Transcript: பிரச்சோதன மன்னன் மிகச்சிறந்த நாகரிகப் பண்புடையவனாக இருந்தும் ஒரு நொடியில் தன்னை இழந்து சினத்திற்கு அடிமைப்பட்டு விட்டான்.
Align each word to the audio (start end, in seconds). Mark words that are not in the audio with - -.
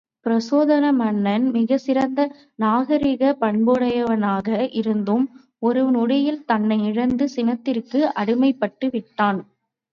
பிரச்சோதன 0.25 0.93
மன்னன் 0.93 1.51
மிகச்சிறந்த 1.51 2.21
நாகரிகப் 2.59 3.39
பண்புடையவனாக 3.41 4.47
இருந்தும் 4.71 5.25
ஒரு 5.61 5.83
நொடியில் 5.91 6.45
தன்னை 6.45 6.79
இழந்து 6.85 7.29
சினத்திற்கு 7.35 8.01
அடிமைப்பட்டு 8.15 8.89
விட்டான். 8.91 9.41